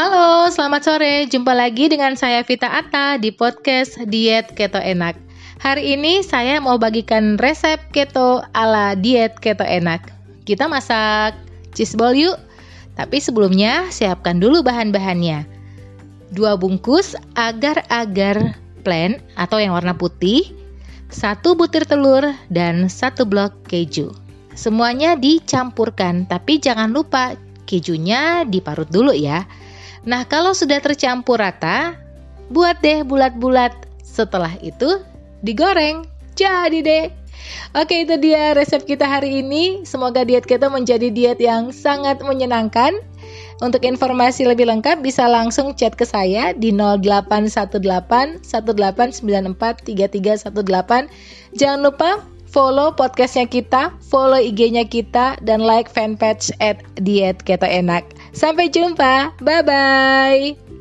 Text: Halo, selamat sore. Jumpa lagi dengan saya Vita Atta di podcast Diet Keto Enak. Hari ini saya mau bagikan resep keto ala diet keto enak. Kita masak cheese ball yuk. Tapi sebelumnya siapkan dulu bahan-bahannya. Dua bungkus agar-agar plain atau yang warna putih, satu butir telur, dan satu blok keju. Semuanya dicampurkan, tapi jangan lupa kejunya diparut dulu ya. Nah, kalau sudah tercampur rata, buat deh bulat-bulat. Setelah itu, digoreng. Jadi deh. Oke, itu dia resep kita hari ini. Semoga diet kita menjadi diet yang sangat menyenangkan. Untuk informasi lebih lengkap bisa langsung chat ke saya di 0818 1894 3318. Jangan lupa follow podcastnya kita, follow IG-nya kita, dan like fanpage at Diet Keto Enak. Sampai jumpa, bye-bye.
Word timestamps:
Halo, 0.00 0.48
selamat 0.48 0.80
sore. 0.80 1.28
Jumpa 1.28 1.52
lagi 1.52 1.92
dengan 1.92 2.16
saya 2.16 2.40
Vita 2.40 2.72
Atta 2.72 3.20
di 3.20 3.36
podcast 3.36 4.00
Diet 4.08 4.56
Keto 4.56 4.80
Enak. 4.80 5.12
Hari 5.60 5.92
ini 5.92 6.24
saya 6.24 6.56
mau 6.56 6.80
bagikan 6.80 7.36
resep 7.36 7.76
keto 7.92 8.40
ala 8.56 8.96
diet 8.96 9.36
keto 9.36 9.60
enak. 9.60 10.08
Kita 10.48 10.72
masak 10.72 11.36
cheese 11.76 12.00
ball 12.00 12.16
yuk. 12.16 12.40
Tapi 12.96 13.20
sebelumnya 13.20 13.92
siapkan 13.92 14.40
dulu 14.40 14.64
bahan-bahannya. 14.64 15.44
Dua 16.32 16.56
bungkus 16.56 17.12
agar-agar 17.36 18.56
plain 18.80 19.20
atau 19.36 19.60
yang 19.60 19.76
warna 19.76 19.92
putih, 19.92 20.48
satu 21.12 21.52
butir 21.52 21.84
telur, 21.84 22.24
dan 22.48 22.88
satu 22.88 23.28
blok 23.28 23.68
keju. 23.68 24.16
Semuanya 24.56 25.12
dicampurkan, 25.12 26.24
tapi 26.24 26.56
jangan 26.56 26.88
lupa 26.88 27.36
kejunya 27.68 28.48
diparut 28.48 28.88
dulu 28.88 29.12
ya. 29.12 29.44
Nah, 30.04 30.24
kalau 30.24 30.56
sudah 30.56 30.80
tercampur 30.80 31.40
rata, 31.40 31.96
buat 32.48 32.80
deh 32.80 33.04
bulat-bulat. 33.04 33.72
Setelah 34.00 34.56
itu, 34.60 35.00
digoreng. 35.44 36.08
Jadi 36.34 36.80
deh. 36.80 37.06
Oke, 37.72 38.04
itu 38.04 38.16
dia 38.20 38.52
resep 38.56 38.82
kita 38.84 39.06
hari 39.06 39.40
ini. 39.44 39.86
Semoga 39.86 40.24
diet 40.26 40.44
kita 40.44 40.68
menjadi 40.68 41.08
diet 41.12 41.38
yang 41.40 41.70
sangat 41.70 42.20
menyenangkan. 42.20 42.96
Untuk 43.60 43.84
informasi 43.84 44.48
lebih 44.48 44.64
lengkap 44.72 45.04
bisa 45.04 45.28
langsung 45.28 45.76
chat 45.76 45.92
ke 45.92 46.08
saya 46.08 46.56
di 46.56 46.72
0818 46.72 48.40
1894 48.40 49.84
3318. 49.84 51.60
Jangan 51.60 51.80
lupa 51.84 52.24
follow 52.48 52.96
podcastnya 52.96 53.46
kita, 53.46 53.94
follow 54.00 54.40
IG-nya 54.40 54.88
kita, 54.88 55.36
dan 55.44 55.60
like 55.60 55.92
fanpage 55.92 56.50
at 56.58 56.80
Diet 56.96 57.44
Keto 57.44 57.68
Enak. 57.68 58.08
Sampai 58.32 58.70
jumpa, 58.70 59.34
bye-bye. 59.42 60.79